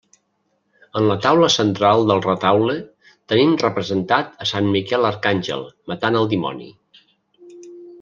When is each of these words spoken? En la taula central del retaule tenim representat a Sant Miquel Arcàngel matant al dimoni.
En 1.01 1.09
la 1.11 1.17
taula 1.25 1.49
central 1.55 2.07
del 2.13 2.23
retaule 2.27 2.79
tenim 3.35 3.55
representat 3.67 4.35
a 4.47 4.51
Sant 4.57 4.75
Miquel 4.81 5.09
Arcàngel 5.15 5.67
matant 5.95 6.23
al 6.23 6.37
dimoni. 6.37 6.77